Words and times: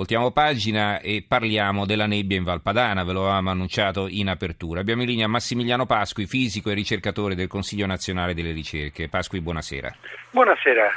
Voltiamo 0.00 0.30
pagina 0.30 0.98
e 1.00 1.22
parliamo 1.28 1.84
della 1.84 2.06
nebbia 2.06 2.38
in 2.38 2.42
Valpadana, 2.42 3.04
ve 3.04 3.12
lo 3.12 3.24
avevamo 3.24 3.50
annunciato 3.50 4.08
in 4.08 4.30
apertura. 4.30 4.80
Abbiamo 4.80 5.02
in 5.02 5.08
linea 5.08 5.26
Massimiliano 5.26 5.84
Pasqui, 5.84 6.24
fisico 6.24 6.70
e 6.70 6.74
ricercatore 6.74 7.34
del 7.34 7.48
Consiglio 7.48 7.84
Nazionale 7.84 8.32
delle 8.32 8.52
Ricerche. 8.52 9.10
Pasqui, 9.10 9.42
buonasera. 9.42 9.94
Buonasera. 10.30 10.88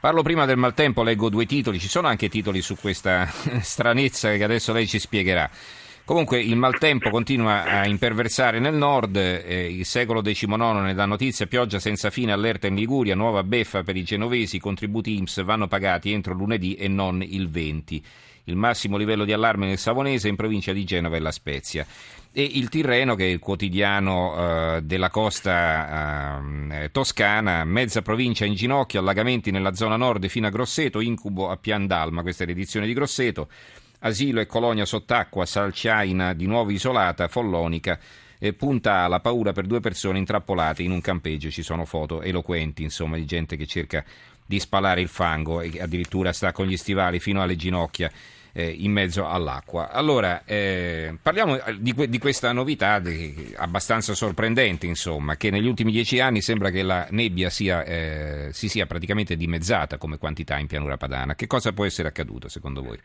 Parlo 0.00 0.22
prima 0.22 0.46
del 0.46 0.56
maltempo, 0.56 1.02
leggo 1.02 1.28
due 1.28 1.44
titoli, 1.44 1.78
ci 1.78 1.88
sono 1.88 2.08
anche 2.08 2.30
titoli 2.30 2.62
su 2.62 2.74
questa 2.76 3.26
stranezza 3.60 4.34
che 4.34 4.44
adesso 4.44 4.72
lei 4.72 4.86
ci 4.86 4.98
spiegherà. 4.98 5.50
Comunque 6.06 6.40
il 6.40 6.56
maltempo 6.56 7.10
continua 7.10 7.64
a 7.64 7.86
imperversare 7.86 8.60
nel 8.60 8.72
nord, 8.72 9.14
eh, 9.16 9.70
il 9.70 9.84
secolo 9.84 10.22
XIX 10.22 10.80
ne 10.80 10.94
dà 10.94 11.04
notizia, 11.04 11.44
pioggia 11.44 11.78
senza 11.78 12.08
fine, 12.08 12.32
allerta 12.32 12.66
in 12.66 12.76
Liguria, 12.76 13.14
nuova 13.14 13.42
beffa 13.42 13.82
per 13.82 13.94
i 13.94 14.04
genovesi, 14.04 14.56
i 14.56 14.58
contributi 14.58 15.18
IMSS 15.18 15.44
vanno 15.44 15.68
pagati 15.68 16.12
entro 16.12 16.32
lunedì 16.32 16.76
e 16.76 16.88
non 16.88 17.20
il 17.20 17.50
20. 17.50 18.02
Il 18.48 18.56
massimo 18.56 18.96
livello 18.96 19.26
di 19.26 19.32
allarme 19.32 19.66
nel 19.66 19.76
Savonese 19.76 20.28
in 20.28 20.36
provincia 20.36 20.72
di 20.72 20.84
Genova 20.84 21.16
e 21.16 21.20
La 21.20 21.30
Spezia. 21.30 21.86
E 22.32 22.42
il 22.42 22.70
Tirreno, 22.70 23.14
che 23.14 23.24
è 23.24 23.28
il 23.28 23.38
quotidiano 23.38 24.76
eh, 24.76 24.82
della 24.82 25.10
costa 25.10 26.40
eh, 26.70 26.90
toscana, 26.90 27.64
mezza 27.64 28.00
provincia 28.00 28.46
in 28.46 28.54
ginocchio, 28.54 29.00
allagamenti 29.00 29.50
nella 29.50 29.74
zona 29.74 29.96
nord 29.96 30.28
fino 30.28 30.46
a 30.46 30.50
Grosseto, 30.50 31.00
incubo 31.00 31.50
a 31.50 31.56
Pian 31.58 31.86
d'Alma, 31.86 32.22
questa 32.22 32.44
è 32.44 32.46
l'edizione 32.46 32.86
di 32.86 32.94
Grosseto 32.94 33.48
asilo 34.00 34.40
e 34.40 34.46
colonia 34.46 34.84
sott'acqua, 34.84 35.44
Salciaina 35.44 36.32
di 36.32 36.46
nuovo 36.46 36.70
isolata, 36.70 37.28
Follonica. 37.28 37.98
E 38.40 38.52
punta 38.52 39.00
alla 39.00 39.18
paura 39.18 39.52
per 39.52 39.66
due 39.66 39.80
persone 39.80 40.18
intrappolate 40.18 40.82
in 40.82 40.92
un 40.92 41.00
campeggio. 41.00 41.50
Ci 41.50 41.62
sono 41.62 41.84
foto 41.84 42.22
eloquenti, 42.22 42.84
insomma, 42.84 43.16
di 43.16 43.24
gente 43.24 43.56
che 43.56 43.66
cerca 43.66 44.04
di 44.46 44.60
spalare 44.60 45.00
il 45.00 45.08
fango 45.08 45.60
e 45.60 45.80
addirittura 45.80 46.32
sta 46.32 46.52
con 46.52 46.66
gli 46.66 46.76
stivali 46.76 47.18
fino 47.18 47.42
alle 47.42 47.56
ginocchia. 47.56 48.10
Eh, 48.58 48.74
in 48.76 48.90
mezzo 48.90 49.24
all'acqua. 49.24 49.92
Allora, 49.92 50.42
eh, 50.44 51.16
parliamo 51.22 51.60
di, 51.78 51.92
que- 51.92 52.08
di, 52.08 52.18
questa 52.18 52.50
novità 52.50 52.98
di, 52.98 53.54
abbastanza 53.56 54.16
sorprendente, 54.16 54.84
insomma, 54.84 55.36
che 55.36 55.50
negli 55.50 55.68
ultimi 55.68 55.92
dieci 55.92 56.18
anni 56.18 56.40
sembra 56.40 56.70
che 56.70 56.82
la 56.82 57.06
nebbia 57.10 57.50
sia, 57.50 57.84
eh, 57.84 58.48
si 58.50 58.68
sia 58.68 58.86
praticamente 58.86 59.36
dimezzata 59.36 59.96
come 59.96 60.18
quantità 60.18 60.58
in 60.58 60.66
pianura 60.66 60.96
padana. 60.96 61.36
Che 61.36 61.46
cosa 61.46 61.72
può 61.72 61.84
essere 61.84 62.08
accaduto 62.08 62.48
secondo 62.48 62.82
voi? 62.82 62.98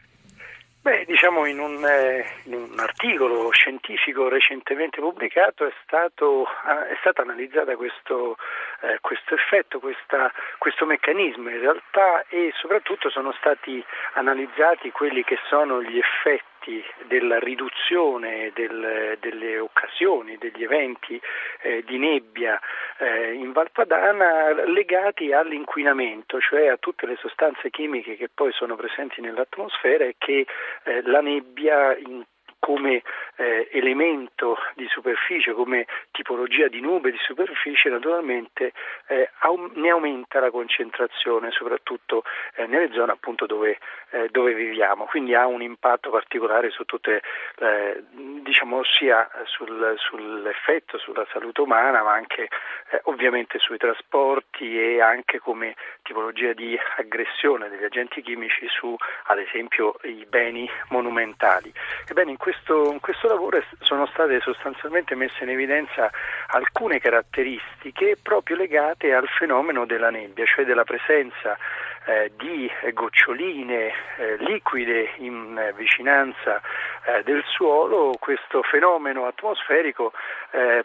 Beh, 0.83 1.05
diciamo 1.05 1.45
in 1.45 1.59
un, 1.59 1.81
eh, 1.85 2.25
in 2.43 2.55
un, 2.55 2.77
articolo 2.77 3.49
scientifico 3.53 4.27
recentemente 4.27 4.99
pubblicato 4.99 5.65
è 5.65 5.71
stato, 5.81 6.43
è 6.43 6.97
stato 6.99 7.21
analizzato 7.21 7.73
questo, 7.77 8.35
eh, 8.81 8.97
questo 8.99 9.33
effetto, 9.33 9.79
questa, 9.79 10.29
questo 10.57 10.85
meccanismo. 10.85 11.47
In 11.49 11.61
realtà 11.61 12.25
e 12.27 12.51
soprattutto 12.57 13.09
sono 13.09 13.31
stati 13.31 13.81
analizzati 14.15 14.91
quelli 14.91 15.23
che 15.23 15.37
sono 15.47 15.81
gli 15.81 15.97
effetti 15.97 16.52
effetti 16.63 16.83
della 17.07 17.39
riduzione 17.39 18.51
del, 18.53 19.17
delle 19.19 19.59
occasioni, 19.59 20.37
degli 20.37 20.63
eventi 20.63 21.19
eh, 21.61 21.83
di 21.85 21.97
nebbia 21.97 22.59
eh, 22.97 23.33
in 23.33 23.51
Valpadana 23.51 24.65
legati 24.65 25.33
all'inquinamento, 25.33 26.39
cioè 26.39 26.67
a 26.67 26.77
tutte 26.77 27.05
le 27.05 27.17
sostanze 27.17 27.69
chimiche 27.69 28.15
che 28.15 28.29
poi 28.33 28.51
sono 28.53 28.75
presenti 28.75 29.21
nell'atmosfera 29.21 30.05
e 30.05 30.15
che 30.17 30.45
eh, 30.83 31.01
la 31.03 31.21
nebbia 31.21 31.95
in 31.97 32.23
come 32.63 33.03
eh, 33.35 33.67
elemento 33.73 34.57
di 34.75 34.87
superficie, 34.87 35.51
come 35.51 35.85
tipologia 36.11 36.69
di 36.69 36.79
nube 36.79 37.11
di 37.11 37.17
superficie, 37.19 37.89
naturalmente 37.89 38.71
eh, 39.07 39.29
ne 39.73 39.89
aumenta 39.89 40.39
la 40.39 40.49
concentrazione, 40.49 41.51
soprattutto 41.51 42.23
eh, 42.55 42.65
nelle 42.65 42.89
zone 42.93 43.11
appunto 43.11 43.45
dove, 43.45 43.79
eh, 44.11 44.29
dove, 44.31 44.53
viviamo. 44.53 45.03
Quindi 45.03 45.35
ha 45.35 45.45
un 45.45 45.61
impatto 45.61 46.09
particolare 46.09 46.69
su 46.69 46.85
tutte, 46.85 47.21
eh, 47.57 48.01
diciamo 48.11 48.81
sia 48.85 49.29
sul, 49.43 49.95
sull'effetto 49.97 50.97
sulla 50.97 51.27
salute 51.33 51.59
umana, 51.59 52.01
ma 52.01 52.13
anche 52.13 52.43
eh, 52.43 53.01
ovviamente 53.03 53.59
sui 53.59 53.77
trasporti 53.77 54.79
e 54.79 55.01
anche 55.01 55.39
come 55.39 55.75
tipologia 56.01 56.53
di 56.53 56.79
aggressione 56.95 57.67
degli 57.67 57.83
agenti 57.83 58.21
chimici 58.21 58.67
su, 58.69 58.95
ad 59.25 59.39
esempio, 59.39 59.97
i 60.03 60.25
beni 60.29 60.69
monumentali. 60.89 61.73
Ebbene, 62.07 62.31
in 62.31 62.37
questo, 62.53 62.91
in 62.91 62.99
questo 62.99 63.27
lavoro 63.27 63.63
sono 63.79 64.05
state 64.07 64.39
sostanzialmente 64.41 65.15
messe 65.15 65.43
in 65.43 65.49
evidenza 65.49 66.11
alcune 66.47 66.99
caratteristiche 66.99 68.17
proprio 68.21 68.55
legate 68.55 69.13
al 69.13 69.27
fenomeno 69.27 69.85
della 69.85 70.09
nebbia, 70.09 70.45
cioè 70.45 70.65
della 70.65 70.83
presenza 70.83 71.57
eh, 72.05 72.31
di 72.37 72.69
goccioline 72.93 73.91
eh, 74.17 74.37
liquide 74.37 75.13
in 75.17 75.57
eh, 75.57 75.73
vicinanza 75.73 76.61
eh, 77.05 77.23
del 77.23 77.43
suolo, 77.47 78.15
questo 78.19 78.61
fenomeno 78.61 79.25
atmosferico 79.25 80.11
eh, 80.51 80.83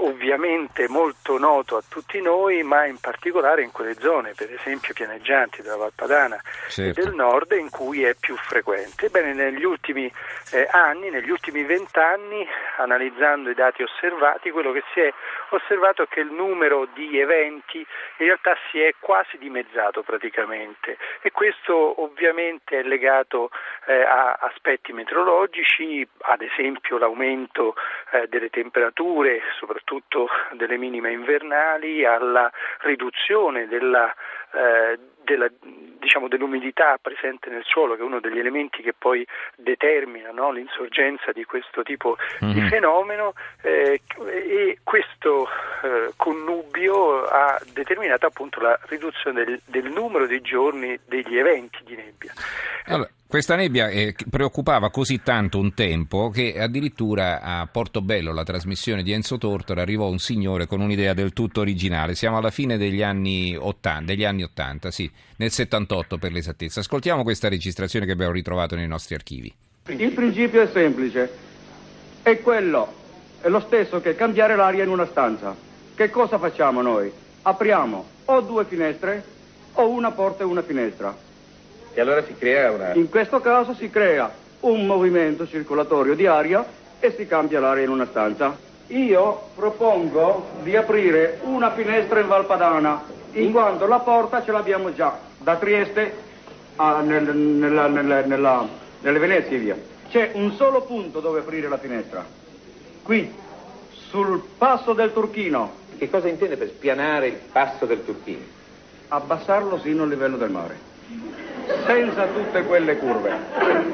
ovviamente 0.00 0.88
molto 0.88 1.38
noto 1.38 1.76
a 1.76 1.82
tutti 1.88 2.20
noi, 2.20 2.62
ma 2.62 2.86
in 2.86 2.98
particolare 2.98 3.62
in 3.62 3.72
quelle 3.72 3.94
zone, 3.94 4.34
per 4.34 4.52
esempio 4.52 4.94
pianeggianti 4.94 5.62
della 5.62 5.76
Valpadana 5.76 6.40
certo. 6.68 7.00
e 7.00 7.04
del 7.04 7.14
nord, 7.14 7.52
in 7.52 7.70
cui 7.70 8.04
è 8.04 8.14
più 8.14 8.36
frequente. 8.36 9.06
Ebbene, 9.06 9.32
negli 9.32 9.64
ultimi 9.64 10.12
eh, 10.52 10.68
anni, 10.70 11.10
negli 11.10 11.30
ultimi 11.30 11.64
vent'anni, 11.64 12.46
analizzando 12.78 13.50
i 13.50 13.54
dati 13.54 13.82
osservati, 13.82 14.50
quello 14.50 14.72
che 14.72 14.82
si 14.92 15.00
è 15.00 15.12
osservato 15.50 16.02
è 16.02 16.08
che 16.08 16.20
il 16.20 16.32
numero 16.32 16.86
di 16.94 17.18
eventi 17.18 17.78
in 17.78 18.26
realtà 18.26 18.56
si 18.70 18.80
è 18.80 18.94
quasi 18.98 19.38
dimezzato 19.38 20.02
praticamente 20.02 20.96
e 21.22 21.30
questo 21.30 22.02
ovviamente 22.02 22.80
è 22.80 22.82
legato 22.82 23.50
eh, 23.86 24.02
a 24.02 24.32
aspetti 24.40 24.92
meteorologici, 24.92 26.06
ad 26.22 26.42
esempio 26.42 26.98
l'aumento 26.98 27.74
eh, 28.12 28.26
delle 28.28 28.50
temperature, 28.50 29.40
soprattutto 29.68 30.28
delle 30.52 30.78
minime 30.78 31.12
invernali, 31.12 32.04
alla 32.06 32.50
riduzione 32.80 33.68
della, 33.68 34.12
eh, 34.52 34.98
della, 35.28 35.50
diciamo, 36.00 36.26
dell'umidità 36.26 36.98
presente 37.00 37.50
nel 37.50 37.64
suolo, 37.64 37.94
che 37.94 38.00
è 38.00 38.04
uno 38.04 38.18
degli 38.18 38.38
elementi 38.38 38.82
che 38.82 38.94
poi 38.96 39.26
determina 39.56 40.30
no, 40.30 40.50
l'insorgenza 40.50 41.32
di 41.32 41.44
questo 41.44 41.82
tipo 41.82 42.16
mm-hmm. 42.42 42.54
di 42.54 42.60
mhm. 42.60 42.68
fenomeno 42.68 43.34
eh, 43.62 44.00
e 44.24 44.78
questo 44.82 45.46
eh, 45.82 46.12
connubio 46.16 47.24
ha 47.24 47.60
determinato 47.72 48.26
appunto 48.26 48.60
la 48.60 48.78
riduzione 48.88 49.44
del, 49.44 49.60
del 49.66 49.90
numero 49.90 50.26
di 50.26 50.40
giorni 50.40 50.98
degli 51.06 51.36
eventi 51.36 51.78
di 51.84 51.94
nebbia. 51.94 52.32
Allora, 52.86 53.10
questa 53.28 53.56
nebbia 53.56 53.88
eh, 53.88 54.14
preoccupava 54.30 54.88
così 54.88 55.20
tanto 55.22 55.58
un 55.58 55.74
tempo 55.74 56.30
che 56.30 56.58
addirittura 56.58 57.42
a 57.42 57.68
Portobello, 57.70 58.32
la 58.32 58.42
trasmissione 58.42 59.02
di 59.02 59.12
Enzo 59.12 59.36
Tortora, 59.36 59.82
arrivò 59.82 60.08
un 60.08 60.16
signore 60.16 60.66
con 60.66 60.80
un'idea 60.80 61.12
del 61.12 61.34
tutto 61.34 61.60
originale. 61.60 62.14
Siamo 62.14 62.38
alla 62.38 62.50
fine 62.50 62.78
degli 62.78 63.02
anni 63.02 63.54
80, 63.54 64.04
degli 64.06 64.24
anni 64.24 64.44
80 64.44 64.90
sì, 64.90 65.10
nel 65.36 65.50
78 65.50 66.18
per 66.18 66.32
l'esattezza. 66.32 66.80
Ascoltiamo 66.80 67.22
questa 67.22 67.48
registrazione 67.48 68.06
che 68.06 68.12
abbiamo 68.12 68.32
ritrovato 68.32 68.74
nei 68.74 68.86
nostri 68.86 69.14
archivi. 69.14 69.52
Il 69.86 70.12
principio 70.12 70.62
è 70.62 70.68
semplice, 70.72 71.30
è 72.22 72.40
quello, 72.40 72.92
è 73.40 73.48
lo 73.48 73.60
stesso 73.60 74.00
che 74.00 74.14
cambiare 74.14 74.56
l'aria 74.56 74.84
in 74.84 74.90
una 74.90 75.06
stanza. 75.06 75.54
Che 75.94 76.10
cosa 76.10 76.38
facciamo 76.38 76.82
noi? 76.82 77.10
Apriamo 77.42 78.06
o 78.26 78.40
due 78.40 78.64
finestre 78.64 79.24
o 79.74 79.88
una 79.88 80.10
porta 80.10 80.42
e 80.42 80.46
una 80.46 80.62
finestra 80.62 81.26
e 81.98 82.00
allora 82.00 82.22
si 82.22 82.34
crea 82.38 82.70
una... 82.70 82.92
In 82.92 83.08
questo 83.08 83.40
caso 83.40 83.74
si 83.74 83.90
crea 83.90 84.30
un 84.60 84.86
movimento 84.86 85.48
circolatorio 85.48 86.14
di 86.14 86.26
aria 86.26 86.64
e 87.00 87.12
si 87.16 87.26
cambia 87.26 87.58
l'aria 87.58 87.82
in 87.82 87.90
una 87.90 88.06
stanza. 88.06 88.56
Io 88.86 89.48
propongo 89.56 90.50
di 90.62 90.76
aprire 90.76 91.40
una 91.42 91.72
finestra 91.72 92.20
in 92.20 92.28
Valpadana, 92.28 93.02
in 93.32 93.52
quanto 93.52 93.86
la 93.86 93.98
porta 94.00 94.42
ce 94.44 94.52
l'abbiamo 94.52 94.92
già 94.94 95.18
da 95.38 95.56
Trieste 95.56 96.14
a, 96.76 97.00
nel, 97.00 97.24
nella, 97.34 97.86
nella, 97.86 98.20
nella, 98.24 98.68
nelle 99.00 99.18
Venezie 99.18 99.56
e 99.56 99.60
via. 99.60 99.76
C'è 100.10 100.30
un 100.34 100.52
solo 100.52 100.82
punto 100.82 101.20
dove 101.20 101.40
aprire 101.40 101.68
la 101.68 101.78
finestra. 101.78 102.24
Qui, 103.02 103.32
sul 104.08 104.42
passo 104.56 104.92
del 104.92 105.12
Turchino. 105.12 105.86
Che 105.98 106.08
cosa 106.08 106.28
intende 106.28 106.56
per 106.56 106.68
spianare 106.68 107.26
il 107.26 107.38
passo 107.52 107.84
del 107.84 108.04
Turchino? 108.04 108.44
Abbassarlo 109.08 109.78
sino 109.80 110.04
al 110.04 110.08
livello 110.08 110.36
del 110.36 110.50
mare 110.50 110.88
senza 111.86 112.26
tutte 112.26 112.62
quelle 112.64 112.96
curve. 112.96 113.36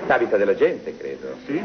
Abita 0.06 0.36
della 0.36 0.54
gente, 0.54 0.96
credo. 0.96 1.36
Sì, 1.46 1.60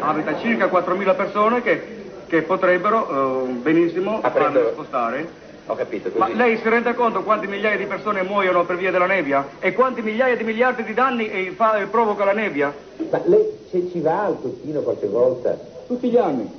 abita 0.00 0.38
circa 0.38 0.66
4.000 0.66 1.16
persone 1.16 1.62
che, 1.62 1.82
che 2.26 2.42
potrebbero 2.42 3.44
uh, 3.44 3.60
benissimo 3.60 4.20
farle 4.20 4.70
spostare. 4.72 5.48
Ho 5.66 5.74
capito, 5.74 6.10
così. 6.10 6.18
Ma 6.18 6.28
lei 6.34 6.58
si 6.58 6.68
rende 6.68 6.94
conto 6.94 7.22
quante 7.22 7.46
migliaia 7.46 7.76
di 7.76 7.86
persone 7.86 8.22
muoiono 8.22 8.64
per 8.64 8.76
via 8.76 8.90
della 8.90 9.06
nebbia? 9.06 9.46
E 9.60 9.72
quanti 9.72 10.02
migliaia 10.02 10.36
di 10.36 10.44
miliardi 10.44 10.82
di 10.82 10.94
danni 10.94 11.54
fa, 11.56 11.86
provoca 11.90 12.24
la 12.24 12.32
nebbia? 12.32 12.74
Ma 13.10 13.20
lei 13.24 13.58
se 13.70 13.88
ci 13.92 14.00
va 14.00 14.24
al 14.24 14.40
Turchino 14.40 14.80
qualche 14.80 15.06
volta? 15.06 15.56
Tutti 15.86 16.10
gli 16.10 16.16
anni. 16.16 16.50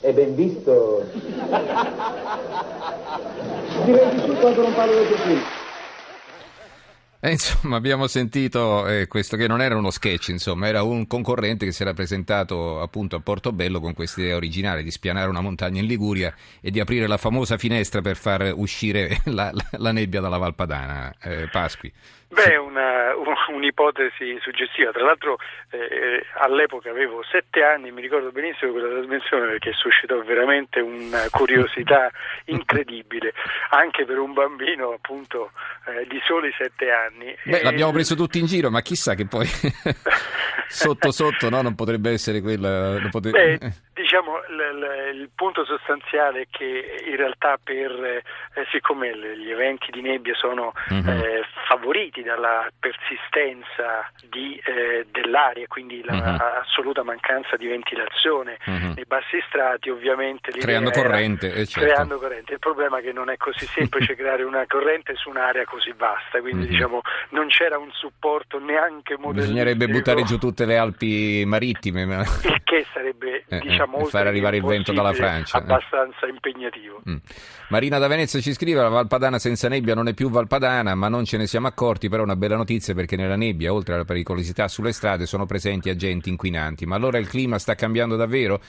È 0.00 0.12
ben 0.12 0.34
visto? 0.34 1.04
Direi 3.84 4.10
di 4.10 4.20
sì 4.20 4.34
quando 4.40 4.62
non 4.62 4.74
parlo 4.74 4.94
del 4.94 5.08
Turchino. 5.08 5.62
Eh, 7.24 7.30
insomma, 7.30 7.76
abbiamo 7.76 8.06
sentito 8.06 8.86
eh, 8.86 9.06
questo 9.06 9.38
che 9.38 9.48
non 9.48 9.62
era 9.62 9.78
uno 9.78 9.90
sketch, 9.90 10.28
insomma, 10.28 10.68
era 10.68 10.82
un 10.82 11.06
concorrente 11.06 11.64
che 11.64 11.72
si 11.72 11.80
era 11.80 11.94
presentato 11.94 12.82
appunto 12.82 13.16
a 13.16 13.20
Portobello 13.20 13.80
con 13.80 13.94
questa 13.94 14.20
idea 14.20 14.36
originale 14.36 14.82
di 14.82 14.90
spianare 14.90 15.30
una 15.30 15.40
montagna 15.40 15.80
in 15.80 15.86
Liguria 15.86 16.34
e 16.60 16.70
di 16.70 16.80
aprire 16.80 17.06
la 17.06 17.16
famosa 17.16 17.56
finestra 17.56 18.02
per 18.02 18.16
far 18.16 18.52
uscire 18.54 19.20
la, 19.32 19.50
la, 19.54 19.64
la 19.78 19.90
nebbia 19.90 20.20
dalla 20.20 20.36
Valpadana. 20.36 21.14
Eh, 21.22 21.48
Pasqui. 21.50 21.90
Beh, 22.28 22.56
una, 22.58 23.16
un'ipotesi 23.52 24.38
suggestiva. 24.40 24.90
Tra 24.92 25.04
l'altro 25.04 25.38
eh, 25.70 26.24
all'epoca 26.38 26.90
avevo 26.90 27.22
sette 27.30 27.62
anni, 27.62 27.90
mi 27.90 28.00
ricordo 28.00 28.30
benissimo 28.30 28.72
quella 28.72 28.88
trasmissione 28.88 29.46
perché 29.46 29.72
suscitò 29.72 30.20
veramente 30.22 30.80
una 30.80 31.26
curiosità 31.30 32.10
incredibile, 32.46 33.32
anche 33.70 34.04
per 34.04 34.18
un 34.18 34.32
bambino 34.32 34.92
appunto 34.92 35.50
eh, 35.86 36.06
di 36.06 36.20
soli 36.24 36.52
sette 36.56 36.90
anni. 36.90 37.34
Beh, 37.44 37.60
e... 37.60 37.62
l'abbiamo 37.62 37.92
preso 37.92 38.14
tutti 38.14 38.38
in 38.38 38.46
giro, 38.46 38.70
ma 38.70 38.80
chissà 38.80 39.14
che 39.14 39.26
poi 39.26 39.46
sotto 40.68 41.10
sotto 41.10 41.48
no, 41.48 41.62
non 41.62 41.74
potrebbe 41.74 42.10
essere 42.10 42.40
quella... 42.40 43.08
Potre... 43.10 43.30
Beh, 43.30 43.54
l- 43.54 43.72
il 45.24 45.30
punto 45.34 45.64
sostanziale 45.64 46.42
è 46.42 46.46
che 46.50 47.02
in 47.06 47.16
realtà 47.16 47.58
per, 47.62 47.90
eh, 47.90 48.22
siccome 48.70 49.16
gli 49.38 49.50
eventi 49.50 49.90
di 49.90 50.02
nebbia 50.02 50.34
sono 50.34 50.72
mm-hmm. 50.92 51.08
eh, 51.08 51.42
favoriti 51.66 52.22
dalla 52.22 52.68
persistenza 52.78 54.10
di, 54.28 54.60
eh, 54.64 55.06
dell'aria, 55.10 55.66
quindi 55.66 56.04
l'assoluta 56.04 57.00
mm-hmm. 57.00 57.08
mancanza 57.08 57.56
di 57.56 57.66
ventilazione 57.66 58.58
mm-hmm. 58.68 58.92
nei 58.94 59.04
bassi 59.06 59.42
strati, 59.48 59.88
ovviamente 59.88 60.50
creando 60.52 60.90
corrente, 60.90 61.52
eh, 61.52 61.66
certo. 61.66 61.88
creando 61.88 62.18
corrente. 62.18 62.52
Il 62.52 62.58
problema 62.58 62.98
è 62.98 63.02
che 63.02 63.12
non 63.12 63.30
è 63.30 63.36
così 63.36 63.64
semplice 63.66 64.14
creare 64.16 64.42
una 64.42 64.64
corrente 64.68 65.14
su 65.14 65.30
un'area 65.30 65.64
così 65.64 65.92
vasta, 65.96 66.40
quindi 66.40 66.64
mhm. 66.64 66.70
diciamo 66.70 67.00
non 67.30 67.48
c'era 67.48 67.78
un 67.78 67.90
supporto 67.92 68.58
neanche 68.58 69.16
modellistico. 69.16 69.52
Bisognerebbe 69.52 69.86
buttare 69.88 70.22
giù 70.24 70.36
tutte 70.36 70.66
le 70.66 70.76
Alpi 70.76 71.44
marittime, 71.46 72.04
ma... 72.04 72.20
il 72.20 72.62
che 72.62 72.86
sarebbe 72.92 73.44
eh, 73.48 73.56
eh 73.56 73.60
diciamo 73.60 74.04
far 74.04 74.26
arrivare 74.26 74.56
il 74.56 74.64
vento 74.64 74.92
dalla 74.92 75.13
Francia. 75.14 75.58
Abbastanza 75.58 76.26
impegnativo. 76.26 77.02
Mm. 77.08 77.16
Marina 77.68 77.98
da 77.98 78.06
Venezia 78.06 78.40
ci 78.40 78.52
scrive: 78.52 78.80
La 78.80 78.88
Valpadana 78.88 79.38
senza 79.38 79.68
nebbia 79.68 79.94
non 79.94 80.08
è 80.08 80.14
più 80.14 80.30
Valpadana, 80.30 80.94
ma 80.94 81.08
non 81.08 81.24
ce 81.24 81.36
ne 81.36 81.46
siamo 81.46 81.66
accorti. 81.66 82.08
Però 82.08 82.22
è 82.22 82.24
una 82.24 82.36
bella 82.36 82.56
notizia 82.56 82.94
perché 82.94 83.16
nella 83.16 83.36
nebbia, 83.36 83.72
oltre 83.72 83.94
alla 83.94 84.04
pericolosità 84.04 84.68
sulle 84.68 84.92
strade, 84.92 85.26
sono 85.26 85.46
presenti 85.46 85.88
agenti 85.90 86.28
inquinanti. 86.28 86.86
Ma 86.86 86.96
allora 86.96 87.18
il 87.18 87.28
clima 87.28 87.58
sta 87.58 87.74
cambiando 87.74 88.16
davvero? 88.16 88.60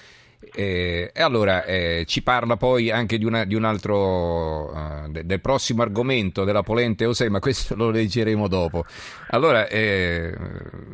Eh, 0.54 1.12
e 1.14 1.22
allora 1.22 1.66
eh, 1.66 2.04
ci 2.08 2.22
parla 2.22 2.56
poi 2.56 2.92
anche 2.92 3.18
di, 3.18 3.26
una, 3.26 3.44
di 3.44 3.56
un 3.56 3.66
altro 3.66 4.72
uh, 4.72 5.10
de, 5.10 5.26
del 5.26 5.42
prossimo 5.42 5.82
argomento 5.82 6.44
della 6.44 6.62
polente 6.62 7.06
Osei, 7.06 7.30
ma 7.30 7.40
questo 7.40 7.76
lo 7.76 7.90
leggeremo 7.90 8.48
dopo. 8.48 8.86
Allora, 9.30 9.68
eh, 9.68 10.34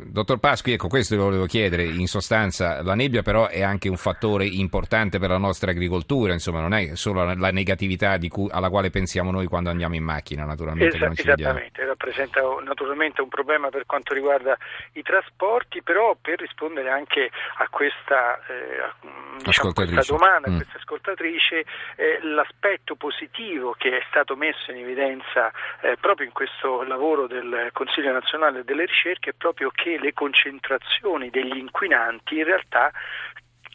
dottor 0.06 0.38
Pasqui, 0.38 0.72
ecco, 0.72 0.88
questo 0.88 1.16
lo 1.16 1.24
volevo 1.24 1.46
chiedere. 1.46 1.84
In 1.84 2.06
sostanza, 2.06 2.82
la 2.82 2.94
nebbia 2.94 3.22
però 3.22 3.48
è 3.48 3.62
anche 3.62 3.88
un 3.88 3.96
fattore 3.96 4.46
importante 4.46 5.18
per 5.18 5.30
la 5.30 5.38
nostra 5.38 5.70
agricoltura, 5.70 6.32
insomma, 6.32 6.60
non 6.60 6.74
è 6.74 6.94
solo 6.94 7.24
la, 7.24 7.34
la 7.34 7.50
negatività 7.50 8.18
cui, 8.28 8.48
alla 8.50 8.70
quale 8.70 8.90
pensiamo 8.90 9.30
noi 9.30 9.46
quando 9.46 9.70
andiamo 9.70 9.94
in 9.94 10.04
macchina, 10.04 10.44
naturalmente. 10.44 10.96
Esatto, 10.96 11.20
esattamente, 11.20 11.84
rappresenta 11.84 12.40
naturalmente 12.64 13.20
un 13.20 13.28
problema 13.28 13.68
per 13.68 13.86
quanto 13.86 14.14
riguarda 14.14 14.56
i 14.94 15.02
trasporti, 15.02 15.82
però 15.82 16.16
per 16.20 16.40
rispondere 16.40 16.90
anche 16.90 17.30
a 17.58 17.68
questa 17.68 18.40
eh, 18.48 19.31
diciamo, 19.42 19.72
questa 19.72 20.02
domanda, 20.06 20.50
mm. 20.50 20.56
questa 20.56 20.78
ascoltatrice, 20.78 21.64
eh, 21.96 22.18
l'aspetto 22.22 22.94
positivo 22.96 23.74
che 23.76 23.98
è 23.98 24.02
stato 24.08 24.36
messo 24.36 24.70
in 24.70 24.78
evidenza 24.78 25.50
eh, 25.80 25.96
proprio 26.00 26.26
in 26.26 26.32
questo 26.32 26.82
lavoro 26.82 27.26
del 27.26 27.70
Consiglio 27.72 28.12
nazionale 28.12 28.64
delle 28.64 28.86
ricerche 28.86 29.30
è 29.30 29.34
proprio 29.36 29.70
che 29.70 29.98
le 29.98 30.12
concentrazioni 30.12 31.30
degli 31.30 31.56
inquinanti 31.56 32.38
in 32.38 32.44
realtà 32.44 32.90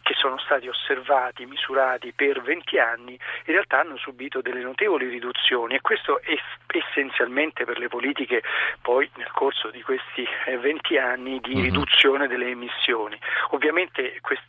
che 0.08 0.14
sono 0.14 0.38
stati 0.38 0.66
osservati, 0.66 1.44
misurati 1.44 2.14
per 2.16 2.40
20 2.40 2.78
anni, 2.78 3.12
in 3.12 3.52
realtà 3.52 3.80
hanno 3.80 3.98
subito 3.98 4.40
delle 4.40 4.62
notevoli 4.62 5.06
riduzioni 5.06 5.74
e 5.74 5.82
questo 5.82 6.22
è 6.22 6.34
essenzialmente 6.68 7.66
per 7.66 7.78
le 7.78 7.88
politiche 7.88 8.42
poi 8.80 9.10
nel 9.16 9.30
corso 9.32 9.68
di 9.68 9.82
questi 9.82 10.26
20 10.46 10.94
eh, 10.94 10.98
anni 10.98 11.40
di 11.40 11.52
uh-huh. 11.52 11.60
riduzione 11.60 12.26
delle 12.26 12.46
emissioni. 12.46 13.18
Ovviamente 13.50 14.18
quest- 14.22 14.46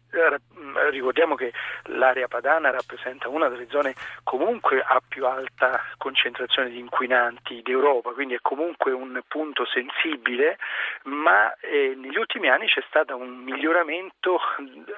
ricordiamo 0.92 1.36
che 1.36 1.52
l'area 1.88 2.28
padana 2.28 2.72
rappresenta 2.72 3.28
una 3.28 3.50
delle 3.50 3.68
zone 3.70 3.96
comunque 4.24 4.82
a 4.82 5.02
più 5.06 5.26
alta 5.26 5.84
concentrazione 5.98 6.70
di 6.70 6.80
inquinanti 6.80 7.62
d'Europa, 7.62 8.12
quindi 8.12 8.36
è 8.36 8.40
comunque 8.42 8.92
un 8.92 9.20
punto 9.28 9.66
sensibile, 9.66 10.58
ma 11.04 11.54
eh, 11.60 11.96
negli 11.98 12.18
ultimi 12.18 12.48
anni 12.50 12.68
c'è 12.68 12.84
stato 12.88 13.18
un 13.18 13.44
miglioramento 13.44 14.40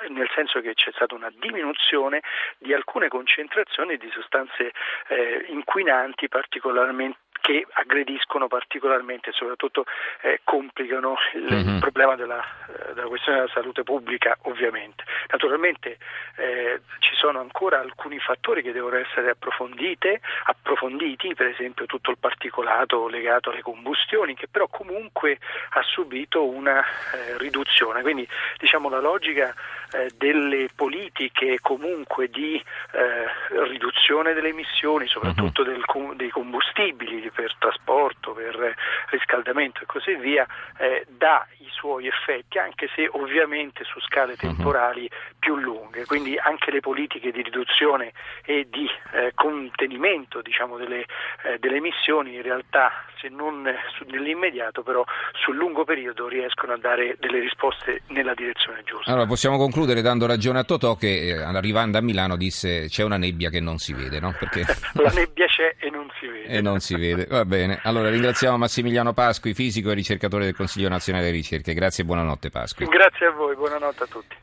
nel 0.09 0.29
senso 0.35 0.50
senso 0.51 0.59
che 0.59 0.73
c'è 0.73 0.91
stata 0.91 1.15
una 1.15 1.31
diminuzione 1.39 2.21
di 2.57 2.73
alcune 2.73 3.07
concentrazioni 3.07 3.95
di 3.97 4.09
sostanze 4.11 4.73
eh, 5.07 5.45
inquinanti 5.47 6.27
particolarmente 6.27 7.17
che 7.41 7.65
aggrediscono 7.73 8.47
particolarmente 8.47 9.31
e 9.31 9.33
soprattutto 9.33 9.83
eh, 10.21 10.39
complicano 10.43 11.17
il, 11.33 11.51
mm-hmm. 11.51 11.79
problema 11.79 12.15
della, 12.15 12.41
eh, 12.41 12.93
della, 12.93 13.07
questione 13.07 13.39
della 13.39 13.51
salute 13.51 13.83
pubblica 13.83 14.37
ovviamente. 14.43 15.03
Naturalmente 15.29 15.97
eh, 16.37 16.81
ci 16.99 17.15
sono 17.15 17.39
ancora 17.39 17.79
alcuni 17.79 18.19
fattori 18.19 18.61
che 18.61 18.71
devono 18.71 18.95
essere 18.95 19.31
approfonditi, 19.31 21.33
per 21.33 21.47
esempio 21.47 21.87
tutto 21.87 22.11
il 22.11 22.17
particolato 22.19 23.07
legato 23.07 23.49
alle 23.49 23.61
combustioni 23.61 24.35
che 24.35 24.47
però 24.47 24.67
comunque 24.67 25.39
ha 25.71 25.81
subito 25.81 26.45
una 26.45 26.81
eh, 26.81 27.37
riduzione, 27.37 28.03
quindi 28.03 28.27
diciamo 28.57 28.87
la 28.87 28.99
logica 28.99 29.53
eh, 29.93 30.11
delle 30.17 30.69
politiche 30.75 31.59
comunque 31.59 32.29
di 32.29 32.61
eh, 32.91 33.65
riduzione 33.67 34.33
delle 34.33 34.49
emissioni, 34.49 35.07
soprattutto 35.07 35.63
mm-hmm. 35.63 35.73
del, 35.73 36.15
dei 36.15 36.29
combustibili, 36.29 37.30
per 37.33 37.55
trasporto, 37.57 38.33
per 38.33 38.75
riscaldamento 39.09 39.81
e 39.81 39.85
così 39.85 40.15
via, 40.15 40.45
eh, 40.77 41.05
dà 41.09 41.45
i 41.59 41.67
suoi 41.71 42.07
effetti, 42.07 42.57
anche 42.57 42.89
se 42.95 43.07
ovviamente 43.11 43.83
su 43.83 43.99
scale 44.01 44.33
mhm. 44.33 44.37
temporali 44.37 45.09
più 45.39 45.57
lunghe. 45.57 46.05
Quindi 46.05 46.37
anche 46.37 46.71
le 46.71 46.79
politiche 46.79 47.31
di 47.31 47.41
riduzione 47.41 48.13
e 48.45 48.67
di 48.69 48.87
eh, 49.13 49.31
contenimento 49.33 50.41
diciamo, 50.41 50.77
delle, 50.77 51.05
eh, 51.43 51.57
delle, 51.59 51.77
emissioni 51.77 52.35
in 52.35 52.41
realtà, 52.41 52.91
se 53.19 53.29
non 53.29 53.67
su, 53.95 54.05
nell'immediato, 54.07 54.83
però 54.83 55.03
sul 55.33 55.55
lungo 55.55 55.83
periodo 55.83 56.27
riescono 56.27 56.73
a 56.73 56.77
dare 56.77 57.15
delle 57.19 57.39
risposte 57.39 58.03
nella 58.07 58.33
direzione 58.33 58.83
giusta. 58.83 59.11
Allora 59.11 59.25
possiamo 59.25 59.57
concludere 59.57 60.01
dando 60.01 60.25
ragione 60.27 60.59
a 60.59 60.63
Totò 60.63 60.95
che 60.95 61.29
eh, 61.29 61.41
arrivando 61.41 61.97
a 61.97 62.01
Milano 62.01 62.35
disse 62.35 62.87
c'è 62.87 63.03
una 63.03 63.17
nebbia 63.17 63.49
che 63.49 63.59
non 63.59 63.77
si 63.77 63.93
vede, 63.93 64.19
no? 64.19 64.35
Perché... 64.37 64.65
La 64.93 65.11
nebbia 65.11 65.47
c'è 65.61 65.75
e 65.77 65.89
non 65.91 66.09
si 66.19 66.25
vede. 66.25 66.47
e 66.47 66.61
non 66.61 66.79
si 66.79 66.95
vede. 66.95 67.25
Va 67.25 67.45
bene, 67.45 67.79
allora 67.83 68.09
ringraziamo 68.09 68.57
Massimiliano 68.57 69.13
Pasqui, 69.13 69.53
fisico 69.53 69.91
e 69.91 69.93
ricercatore 69.93 70.45
del 70.45 70.55
Consiglio 70.55 70.89
Nazionale 70.89 71.25
delle 71.25 71.37
Ricerche. 71.37 71.73
Grazie 71.73 72.03
e 72.03 72.07
buonanotte 72.07 72.49
Pasqui. 72.49 72.85
Grazie 72.85 73.27
a 73.27 73.31
voi, 73.31 73.55
buonanotte 73.55 74.03
a 74.03 74.07
tutti. 74.07 74.35